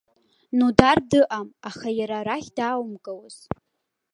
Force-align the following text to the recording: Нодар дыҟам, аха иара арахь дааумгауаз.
Нодар 0.59 0.97
дыҟам, 1.09 1.47
аха 1.69 1.89
иара 1.99 2.17
арахь 2.19 2.49
дааумгауаз. 2.57 3.35